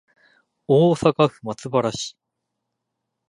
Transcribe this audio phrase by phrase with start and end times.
[0.67, 2.17] 大阪府松原市